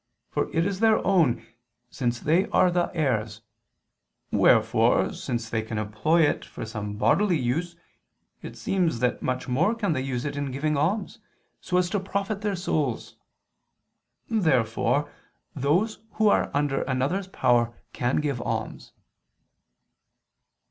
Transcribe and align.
For 0.31 0.49
it 0.51 0.65
is 0.65 0.79
their 0.79 0.97
own, 1.05 1.45
since 1.91 2.19
they 2.19 2.47
are 2.47 2.71
the 2.71 2.89
heirs; 2.95 3.43
wherefore, 4.31 5.13
since 5.13 5.47
they 5.47 5.61
can 5.61 5.77
employ 5.77 6.23
it 6.23 6.43
for 6.43 6.65
some 6.65 6.95
bodily 6.95 7.37
use, 7.37 7.75
it 8.41 8.57
seems 8.57 8.97
that 8.97 9.21
much 9.21 9.47
more 9.47 9.75
can 9.75 9.93
they 9.93 10.01
use 10.01 10.25
it 10.25 10.35
in 10.35 10.49
giving 10.49 10.75
alms 10.75 11.19
so 11.59 11.77
as 11.77 11.87
to 11.91 11.99
profit 11.99 12.41
their 12.41 12.55
souls. 12.55 13.15
Therefore 14.27 15.07
those 15.55 15.99
who 16.13 16.29
are 16.29 16.49
under 16.51 16.81
another's 16.81 17.27
power 17.27 17.77
can 17.93 18.21
give 18.21 18.41
alms. 18.41 18.93